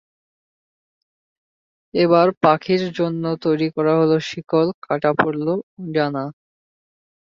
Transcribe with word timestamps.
এবার 1.93 2.27
পাখির 2.43 2.83
জন্য 2.99 3.23
তৈরি 3.43 3.67
হলো 3.99 4.17
শিকল, 4.29 4.67
কাটা 4.85 5.11
পড়ল 5.17 5.47
ডানা। 5.93 6.25